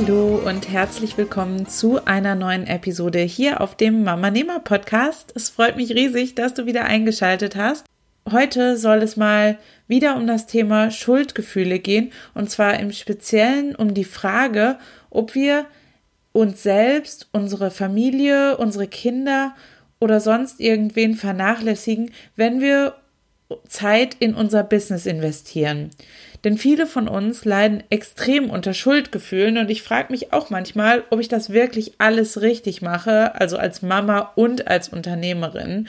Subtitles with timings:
[0.00, 5.30] Hallo und herzlich willkommen zu einer neuen Episode hier auf dem Mama Nehmer Podcast.
[5.36, 7.84] Es freut mich riesig, dass du wieder eingeschaltet hast.
[8.30, 13.92] Heute soll es mal wieder um das Thema Schuldgefühle gehen und zwar im Speziellen um
[13.92, 14.78] die Frage,
[15.10, 15.66] ob wir
[16.32, 19.54] uns selbst, unsere Familie, unsere Kinder
[20.00, 22.94] oder sonst irgendwen vernachlässigen, wenn wir
[23.68, 25.90] Zeit in unser Business investieren.
[26.44, 31.20] Denn viele von uns leiden extrem unter Schuldgefühlen und ich frage mich auch manchmal, ob
[31.20, 35.88] ich das wirklich alles richtig mache, also als Mama und als Unternehmerin.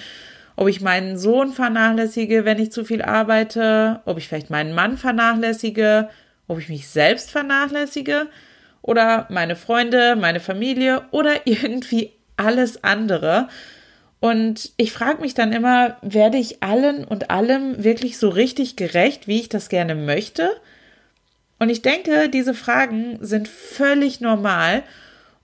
[0.58, 4.98] Ob ich meinen Sohn vernachlässige, wenn ich zu viel arbeite, ob ich vielleicht meinen Mann
[4.98, 6.10] vernachlässige,
[6.48, 8.28] ob ich mich selbst vernachlässige
[8.82, 13.48] oder meine Freunde, meine Familie oder irgendwie alles andere.
[14.22, 19.28] Und ich frage mich dann immer, werde ich allen und allem wirklich so richtig gerecht,
[19.28, 20.52] wie ich das gerne möchte?
[21.58, 24.84] Und ich denke, diese Fragen sind völlig normal.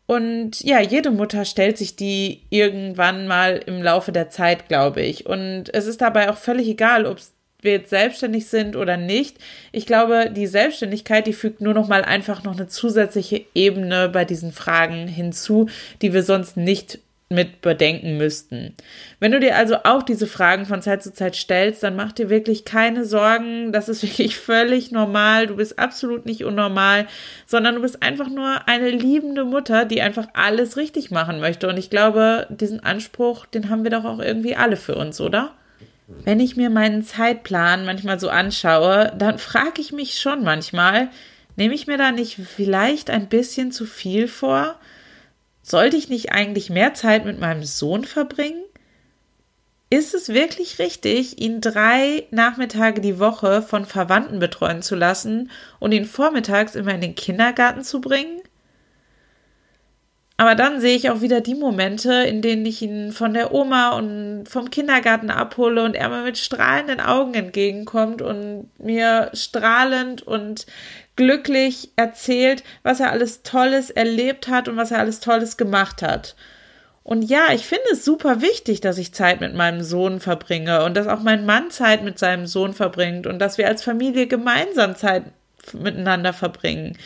[0.06, 5.26] Und ja, jede Mutter stellt sich die irgendwann mal im Laufe der Zeit, glaube ich.
[5.26, 7.18] Und es ist dabei auch völlig egal, ob
[7.62, 9.38] wir jetzt selbstständig sind oder nicht.
[9.72, 14.24] Ich glaube, die Selbstständigkeit, die fügt nur noch mal einfach noch eine zusätzliche Ebene bei
[14.24, 15.68] diesen Fragen hinzu,
[16.04, 18.74] die wir sonst nicht mit bedenken müssten.
[19.20, 22.30] Wenn du dir also auch diese Fragen von Zeit zu Zeit stellst, dann mach dir
[22.30, 23.74] wirklich keine Sorgen.
[23.74, 25.48] Das ist wirklich völlig normal.
[25.48, 27.08] Du bist absolut nicht unnormal,
[27.46, 31.68] sondern du bist einfach nur eine liebende Mutter, die einfach alles richtig machen möchte.
[31.68, 35.54] Und ich glaube, diesen Anspruch, den haben wir doch auch irgendwie alle für uns, oder?
[36.24, 41.10] Wenn ich mir meinen Zeitplan manchmal so anschaue, dann frage ich mich schon manchmal,
[41.58, 44.80] nehme ich mir da nicht vielleicht ein bisschen zu viel vor?
[45.70, 48.64] Sollte ich nicht eigentlich mehr Zeit mit meinem Sohn verbringen?
[49.90, 55.92] Ist es wirklich richtig, ihn drei Nachmittage die Woche von Verwandten betreuen zu lassen und
[55.92, 58.40] ihn vormittags immer in den Kindergarten zu bringen?
[60.38, 63.98] Aber dann sehe ich auch wieder die Momente, in denen ich ihn von der Oma
[63.98, 70.66] und vom Kindergarten abhole und er mir mit strahlenden Augen entgegenkommt und mir strahlend und
[71.18, 76.36] glücklich erzählt, was er alles Tolles erlebt hat und was er alles Tolles gemacht hat.
[77.04, 80.96] Und ja, ich finde es super wichtig, dass ich Zeit mit meinem Sohn verbringe und
[80.96, 84.96] dass auch mein Mann Zeit mit seinem Sohn verbringt und dass wir als Familie gemeinsam
[84.96, 85.24] Zeit
[85.74, 86.98] miteinander verbringen.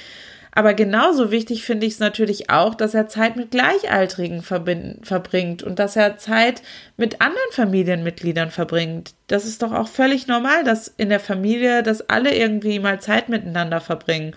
[0.53, 5.79] Aber genauso wichtig finde ich es natürlich auch, dass er Zeit mit Gleichaltrigen verbringt und
[5.79, 6.61] dass er Zeit
[6.97, 9.13] mit anderen Familienmitgliedern verbringt.
[9.27, 13.29] Das ist doch auch völlig normal, dass in der Familie, dass alle irgendwie mal Zeit
[13.29, 14.35] miteinander verbringen.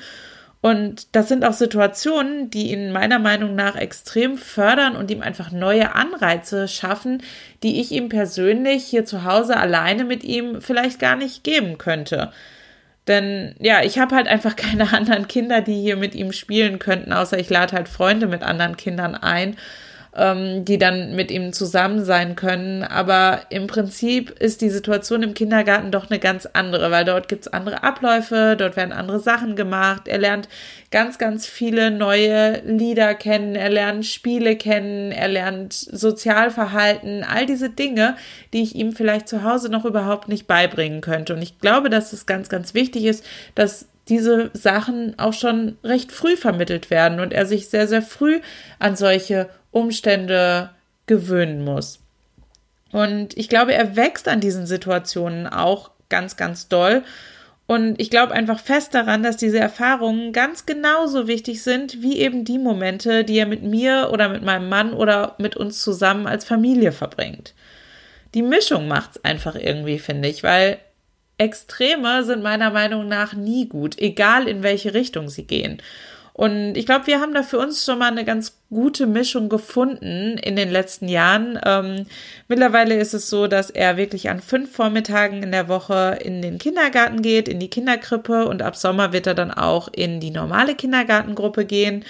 [0.60, 5.50] Und das sind auch Situationen, die ihn meiner Meinung nach extrem fördern und ihm einfach
[5.50, 7.22] neue Anreize schaffen,
[7.62, 12.32] die ich ihm persönlich hier zu Hause alleine mit ihm vielleicht gar nicht geben könnte.
[13.06, 17.12] Denn ja, ich habe halt einfach keine anderen Kinder, die hier mit ihm spielen könnten,
[17.12, 19.56] außer ich lade halt Freunde mit anderen Kindern ein
[20.16, 22.82] ähm, die dann mit ihm zusammen sein können.
[22.84, 27.48] Aber im Prinzip ist die Situation im Kindergarten doch eine ganz andere, weil dort gibt's
[27.48, 30.06] andere Abläufe, dort werden andere Sachen gemacht.
[30.06, 30.48] Er lernt
[30.90, 37.70] ganz, ganz viele neue Lieder kennen, er lernt Spiele kennen, er lernt Sozialverhalten, all diese
[37.70, 38.16] Dinge,
[38.52, 41.34] die ich ihm vielleicht zu Hause noch überhaupt nicht beibringen könnte.
[41.34, 43.24] Und ich glaube, dass es ganz, ganz wichtig ist,
[43.56, 48.40] dass diese Sachen auch schon recht früh vermittelt werden und er sich sehr, sehr früh
[48.78, 50.70] an solche Umstände
[51.06, 52.00] gewöhnen muss.
[52.92, 57.02] Und ich glaube, er wächst an diesen Situationen auch ganz, ganz doll.
[57.66, 62.44] Und ich glaube einfach fest daran, dass diese Erfahrungen ganz genauso wichtig sind wie eben
[62.44, 66.44] die Momente, die er mit mir oder mit meinem Mann oder mit uns zusammen als
[66.44, 67.54] Familie verbringt.
[68.34, 70.78] Die Mischung macht's einfach irgendwie, finde ich, weil
[71.38, 75.82] Extreme sind meiner Meinung nach nie gut, egal in welche Richtung sie gehen.
[76.36, 80.36] Und ich glaube, wir haben da für uns schon mal eine ganz gute Mischung gefunden
[80.36, 81.60] in den letzten Jahren.
[81.64, 82.06] Ähm,
[82.48, 86.58] mittlerweile ist es so, dass er wirklich an fünf Vormittagen in der Woche in den
[86.58, 90.74] Kindergarten geht, in die Kinderkrippe und ab Sommer wird er dann auch in die normale
[90.74, 92.04] Kindergartengruppe gehen.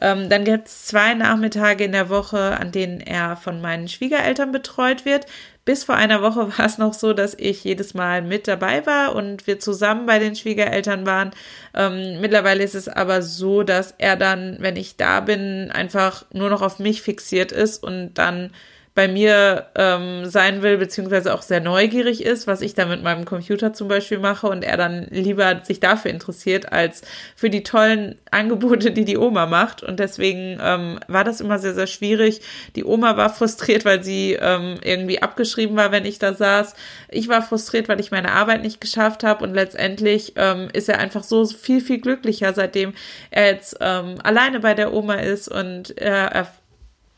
[0.00, 4.52] Ähm, dann gibt es zwei Nachmittage in der Woche, an denen er von meinen Schwiegereltern
[4.52, 5.26] betreut wird.
[5.64, 9.14] Bis vor einer Woche war es noch so, dass ich jedes Mal mit dabei war
[9.14, 11.30] und wir zusammen bei den Schwiegereltern waren.
[11.74, 16.50] Ähm, mittlerweile ist es aber so, dass er dann, wenn ich da bin, einfach nur
[16.50, 18.50] noch auf mich fixiert ist und dann
[18.94, 23.24] bei mir ähm, sein will, beziehungsweise auch sehr neugierig ist, was ich da mit meinem
[23.24, 27.02] Computer zum Beispiel mache und er dann lieber sich dafür interessiert, als
[27.34, 29.82] für die tollen Angebote, die die Oma macht.
[29.82, 32.40] Und deswegen ähm, war das immer sehr, sehr schwierig.
[32.76, 36.74] Die Oma war frustriert, weil sie ähm, irgendwie abgeschrieben war, wenn ich da saß.
[37.08, 41.00] Ich war frustriert, weil ich meine Arbeit nicht geschafft habe und letztendlich ähm, ist er
[41.00, 42.94] einfach so viel, viel glücklicher, seitdem
[43.32, 46.46] er jetzt ähm, alleine bei der Oma ist und äh, er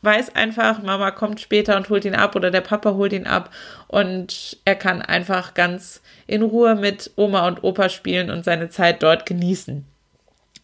[0.01, 3.49] weiß einfach, Mama kommt später und holt ihn ab oder der Papa holt ihn ab
[3.87, 9.01] und er kann einfach ganz in Ruhe mit Oma und Opa spielen und seine Zeit
[9.03, 9.85] dort genießen.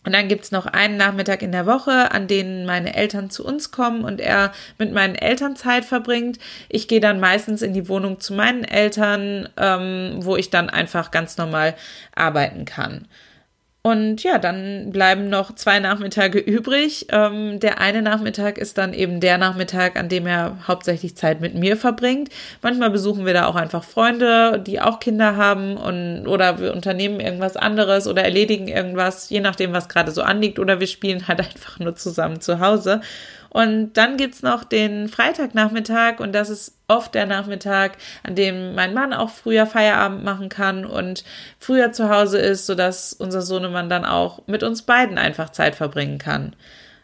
[0.06, 3.72] Und dann gibt's noch einen Nachmittag in der Woche, an denen meine Eltern zu uns
[3.72, 6.40] kommen und er mit meinen Eltern Zeit verbringt.
[6.68, 11.12] Ich gehe dann meistens in die Wohnung zu meinen Eltern, ähm, wo ich dann einfach
[11.12, 11.76] ganz normal
[12.16, 13.08] arbeiten kann.
[13.86, 17.08] Und ja, dann bleiben noch zwei Nachmittage übrig.
[17.10, 21.54] Ähm, der eine Nachmittag ist dann eben der Nachmittag, an dem er hauptsächlich Zeit mit
[21.54, 22.30] mir verbringt.
[22.62, 27.20] Manchmal besuchen wir da auch einfach Freunde, die auch Kinder haben und oder wir unternehmen
[27.20, 31.40] irgendwas anderes oder erledigen irgendwas, je nachdem, was gerade so anliegt, oder wir spielen halt
[31.42, 33.02] einfach nur zusammen zu Hause.
[33.54, 38.96] Und dann gibt's noch den Freitagnachmittag und das ist oft der Nachmittag, an dem mein
[38.96, 41.24] Mann auch früher Feierabend machen kann und
[41.60, 46.18] früher zu Hause ist, sodass unser Sohnemann dann auch mit uns beiden einfach Zeit verbringen
[46.18, 46.56] kann.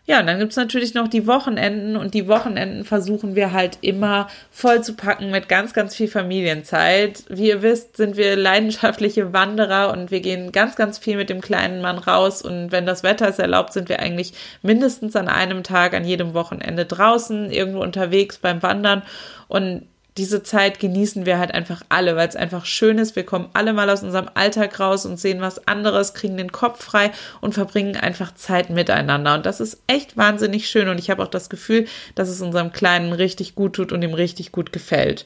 [0.09, 4.27] Ja, und dann gibt's natürlich noch die Wochenenden und die Wochenenden versuchen wir halt immer
[4.49, 7.25] voll zu packen mit ganz, ganz viel Familienzeit.
[7.29, 11.41] Wie ihr wisst, sind wir leidenschaftliche Wanderer und wir gehen ganz, ganz viel mit dem
[11.41, 14.33] kleinen Mann raus und wenn das Wetter es erlaubt, sind wir eigentlich
[14.63, 19.03] mindestens an einem Tag, an jedem Wochenende draußen, irgendwo unterwegs beim Wandern
[19.47, 19.83] und
[20.19, 23.15] diese Zeit genießen wir halt einfach alle, weil es einfach schön ist.
[23.15, 26.83] Wir kommen alle mal aus unserem Alltag raus und sehen was anderes, kriegen den Kopf
[26.83, 29.33] frei und verbringen einfach Zeit miteinander.
[29.35, 30.89] Und das ist echt wahnsinnig schön.
[30.89, 31.85] Und ich habe auch das Gefühl,
[32.15, 35.25] dass es unserem Kleinen richtig gut tut und ihm richtig gut gefällt.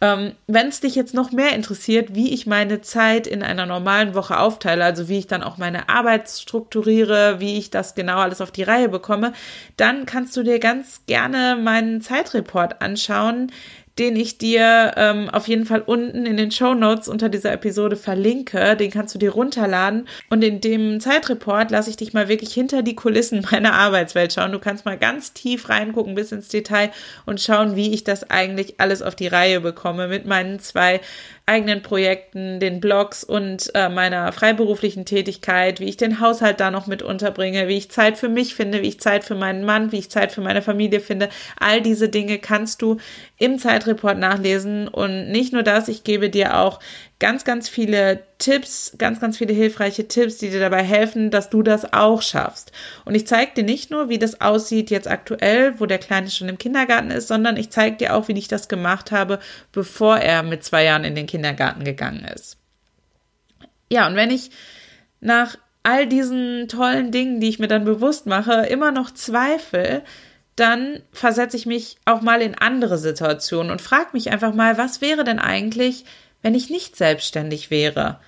[0.00, 4.14] Ähm, Wenn es dich jetzt noch mehr interessiert, wie ich meine Zeit in einer normalen
[4.14, 8.40] Woche aufteile, also wie ich dann auch meine Arbeit strukturiere, wie ich das genau alles
[8.40, 9.32] auf die Reihe bekomme,
[9.76, 13.50] dann kannst du dir ganz gerne meinen Zeitreport anschauen
[13.98, 17.96] den ich dir ähm, auf jeden Fall unten in den Show Notes unter dieser Episode
[17.96, 18.76] verlinke.
[18.76, 20.06] Den kannst du dir runterladen.
[20.30, 24.52] Und in dem Zeitreport lasse ich dich mal wirklich hinter die Kulissen meiner Arbeitswelt schauen.
[24.52, 26.90] Du kannst mal ganz tief reingucken bis ins Detail
[27.26, 31.00] und schauen, wie ich das eigentlich alles auf die Reihe bekomme mit meinen zwei
[31.48, 36.86] eigenen Projekten, den Blogs und äh, meiner freiberuflichen Tätigkeit, wie ich den Haushalt da noch
[36.86, 39.98] mit unterbringe, wie ich Zeit für mich finde, wie ich Zeit für meinen Mann, wie
[39.98, 41.30] ich Zeit für meine Familie finde.
[41.58, 42.98] All diese Dinge kannst du
[43.38, 46.80] im Zeitreport nachlesen und nicht nur das, ich gebe dir auch
[47.20, 51.62] ganz, ganz viele Tipps, ganz, ganz viele hilfreiche Tipps, die dir dabei helfen, dass du
[51.62, 52.70] das auch schaffst.
[53.04, 56.48] Und ich zeige dir nicht nur, wie das aussieht jetzt aktuell, wo der Kleine schon
[56.48, 59.40] im Kindergarten ist, sondern ich zeige dir auch, wie ich das gemacht habe,
[59.72, 62.56] bevor er mit zwei Jahren in den Kindergarten gegangen ist.
[63.90, 64.50] Ja, und wenn ich
[65.20, 70.02] nach all diesen tollen Dingen, die ich mir dann bewusst mache, immer noch zweifle,
[70.54, 75.00] dann versetze ich mich auch mal in andere Situationen und frage mich einfach mal, was
[75.00, 76.04] wäre denn eigentlich,
[76.42, 78.18] wenn ich nicht selbstständig wäre?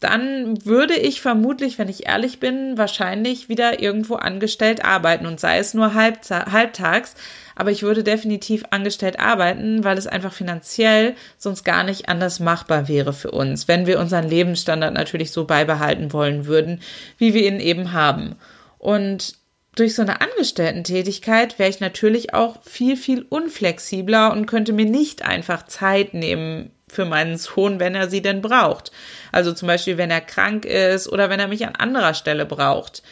[0.00, 5.56] Dann würde ich vermutlich, wenn ich ehrlich bin, wahrscheinlich wieder irgendwo angestellt arbeiten und sei
[5.56, 7.14] es nur halbtags,
[7.56, 12.86] aber ich würde definitiv angestellt arbeiten, weil es einfach finanziell sonst gar nicht anders machbar
[12.86, 16.82] wäre für uns, wenn wir unseren Lebensstandard natürlich so beibehalten wollen würden,
[17.16, 18.36] wie wir ihn eben haben.
[18.76, 19.36] Und
[19.74, 25.22] durch so eine Angestellten-Tätigkeit wäre ich natürlich auch viel, viel unflexibler und könnte mir nicht
[25.24, 28.92] einfach Zeit nehmen für meinen Sohn, wenn er sie denn braucht.
[29.32, 33.02] Also zum Beispiel, wenn er krank ist oder wenn er mich an anderer Stelle braucht.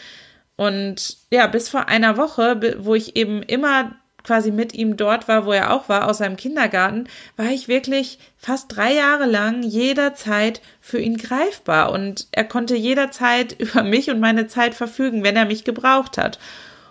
[0.56, 3.92] Und ja, bis vor einer Woche, wo ich eben immer
[4.24, 8.18] quasi mit ihm dort war, wo er auch war, aus seinem Kindergarten, war ich wirklich
[8.36, 14.20] fast drei Jahre lang jederzeit für ihn greifbar und er konnte jederzeit über mich und
[14.20, 16.38] meine Zeit verfügen, wenn er mich gebraucht hat.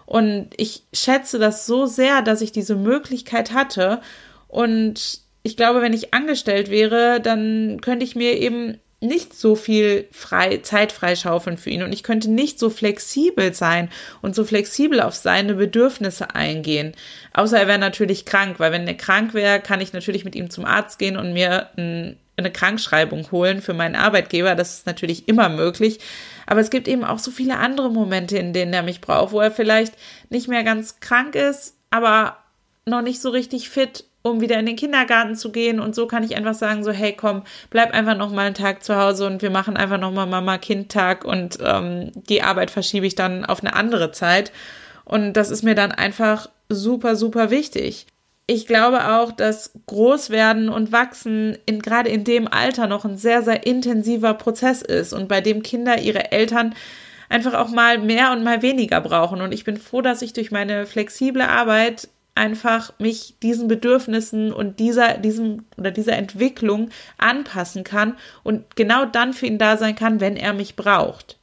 [0.05, 4.01] Und ich schätze das so sehr, dass ich diese Möglichkeit hatte
[4.49, 10.07] und ich glaube, wenn ich angestellt wäre, dann könnte ich mir eben nicht so viel
[10.11, 13.89] frei, Zeit freischaufeln für ihn und ich könnte nicht so flexibel sein
[14.21, 16.93] und so flexibel auf seine Bedürfnisse eingehen.
[17.33, 20.51] Außer er wäre natürlich krank, weil wenn er krank wäre, kann ich natürlich mit ihm
[20.51, 24.53] zum Arzt gehen und mir ein, eine Krankschreibung holen für meinen Arbeitgeber.
[24.53, 25.99] Das ist natürlich immer möglich.
[26.45, 29.39] Aber es gibt eben auch so viele andere Momente, in denen er mich braucht, wo
[29.39, 29.95] er vielleicht
[30.29, 32.37] nicht mehr ganz krank ist, aber
[32.85, 35.79] noch nicht so richtig fit um wieder in den Kindergarten zu gehen.
[35.79, 38.83] Und so kann ich einfach sagen, so, hey, komm, bleib einfach noch mal einen Tag
[38.83, 43.15] zu Hause und wir machen einfach noch mal Mama-Kind-Tag und ähm, die Arbeit verschiebe ich
[43.15, 44.51] dann auf eine andere Zeit.
[45.05, 48.07] Und das ist mir dann einfach super, super wichtig.
[48.47, 53.41] Ich glaube auch, dass Großwerden und Wachsen in, gerade in dem Alter noch ein sehr,
[53.43, 56.75] sehr intensiver Prozess ist und bei dem Kinder ihre Eltern
[57.29, 59.41] einfach auch mal mehr und mal weniger brauchen.
[59.41, 64.79] Und ich bin froh, dass ich durch meine flexible Arbeit einfach mich diesen Bedürfnissen und
[64.79, 70.19] dieser, diesem oder dieser Entwicklung anpassen kann und genau dann für ihn da sein kann,
[70.19, 71.37] wenn er mich braucht.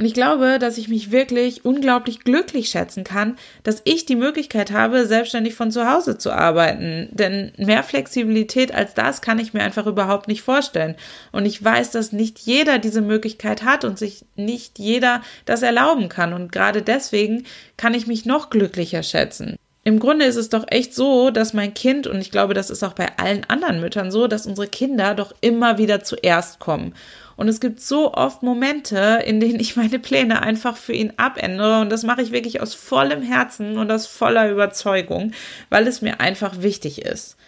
[0.00, 4.72] Und ich glaube, dass ich mich wirklich unglaublich glücklich schätzen kann, dass ich die Möglichkeit
[4.72, 7.10] habe, selbstständig von zu Hause zu arbeiten.
[7.12, 10.94] Denn mehr Flexibilität als das kann ich mir einfach überhaupt nicht vorstellen.
[11.32, 16.08] Und ich weiß, dass nicht jeder diese Möglichkeit hat und sich nicht jeder das erlauben
[16.08, 16.32] kann.
[16.32, 17.44] Und gerade deswegen
[17.76, 19.58] kann ich mich noch glücklicher schätzen.
[19.82, 22.82] Im Grunde ist es doch echt so, dass mein Kind, und ich glaube, das ist
[22.82, 26.94] auch bei allen anderen Müttern so, dass unsere Kinder doch immer wieder zuerst kommen.
[27.36, 31.80] Und es gibt so oft Momente, in denen ich meine Pläne einfach für ihn abändere.
[31.80, 35.32] Und das mache ich wirklich aus vollem Herzen und aus voller Überzeugung,
[35.70, 37.38] weil es mir einfach wichtig ist.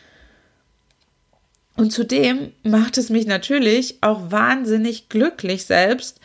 [1.77, 6.21] Und zudem macht es mich natürlich auch wahnsinnig glücklich selbst,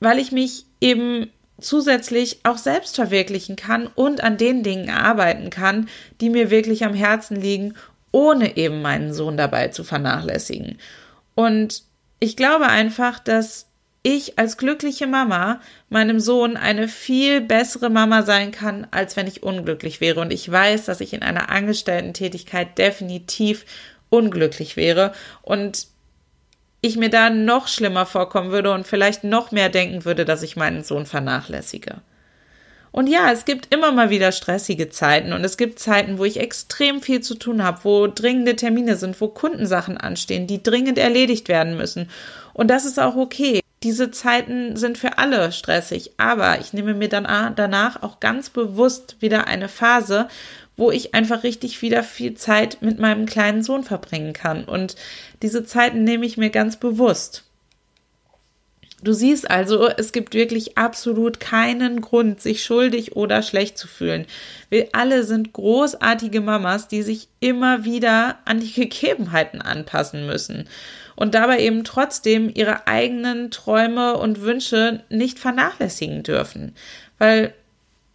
[0.00, 5.88] weil ich mich eben zusätzlich auch selbst verwirklichen kann und an den Dingen arbeiten kann,
[6.20, 7.74] die mir wirklich am Herzen liegen,
[8.12, 10.78] ohne eben meinen Sohn dabei zu vernachlässigen.
[11.34, 11.82] Und
[12.20, 13.66] ich glaube einfach, dass
[14.02, 19.42] ich als glückliche Mama meinem Sohn eine viel bessere Mama sein kann, als wenn ich
[19.42, 20.20] unglücklich wäre.
[20.20, 23.64] Und ich weiß, dass ich in einer Angestellten-Tätigkeit definitiv
[24.08, 25.88] unglücklich wäre und
[26.86, 30.56] ich mir da noch schlimmer vorkommen würde und vielleicht noch mehr denken würde, dass ich
[30.56, 31.96] meinen Sohn vernachlässige.
[32.92, 36.40] Und ja, es gibt immer mal wieder stressige Zeiten und es gibt Zeiten, wo ich
[36.40, 41.48] extrem viel zu tun habe, wo dringende Termine sind, wo Kundensachen anstehen, die dringend erledigt
[41.48, 42.08] werden müssen.
[42.54, 43.60] Und das ist auch okay.
[43.82, 47.24] Diese Zeiten sind für alle stressig, aber ich nehme mir dann
[47.54, 50.28] danach auch ganz bewusst wieder eine Phase,
[50.76, 54.64] wo ich einfach richtig wieder viel Zeit mit meinem kleinen Sohn verbringen kann.
[54.64, 54.96] Und
[55.42, 57.44] diese Zeiten nehme ich mir ganz bewusst.
[59.02, 64.26] Du siehst also, es gibt wirklich absolut keinen Grund, sich schuldig oder schlecht zu fühlen.
[64.70, 70.68] Wir alle sind großartige Mamas, die sich immer wieder an die Gegebenheiten anpassen müssen
[71.14, 76.74] und dabei eben trotzdem ihre eigenen Träume und Wünsche nicht vernachlässigen dürfen.
[77.18, 77.54] Weil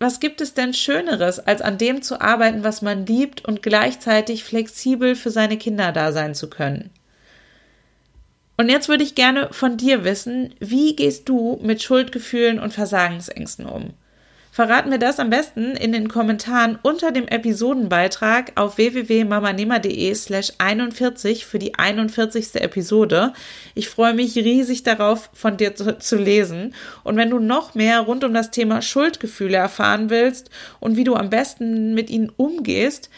[0.01, 4.43] was gibt es denn Schöneres, als an dem zu arbeiten, was man liebt und gleichzeitig
[4.43, 6.89] flexibel für seine Kinder da sein zu können?
[8.57, 13.67] Und jetzt würde ich gerne von dir wissen, wie gehst du mit Schuldgefühlen und Versagensängsten
[13.67, 13.93] um?
[14.61, 21.47] Verrat mir das am besten in den Kommentaren unter dem Episodenbeitrag auf www.mamanema.de slash 41
[21.47, 22.61] für die 41.
[22.61, 23.33] Episode.
[23.73, 26.75] Ich freue mich riesig darauf, von dir zu, zu, lesen.
[27.03, 31.15] Und wenn du noch mehr rund um das Thema Schuldgefühle erfahren willst und wie du
[31.15, 33.09] am besten mit ihnen umgehst,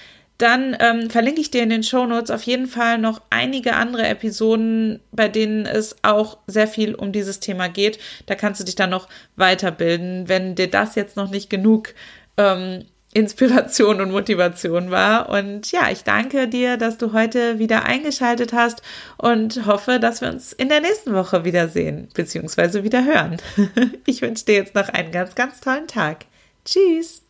[0.43, 4.05] dann ähm, verlinke ich dir in den Show Notes auf jeden Fall noch einige andere
[4.05, 7.97] Episoden, bei denen es auch sehr viel um dieses Thema geht.
[8.25, 9.07] Da kannst du dich dann noch
[9.37, 11.95] weiterbilden, wenn dir das jetzt noch nicht genug
[12.37, 12.83] ähm,
[13.13, 15.29] Inspiration und Motivation war.
[15.29, 18.81] Und ja, ich danke dir, dass du heute wieder eingeschaltet hast
[19.17, 22.83] und hoffe, dass wir uns in der nächsten Woche wiedersehen bzw.
[22.83, 23.37] wieder hören.
[24.05, 26.25] Ich wünsche dir jetzt noch einen ganz, ganz tollen Tag.
[26.65, 27.22] Tschüss!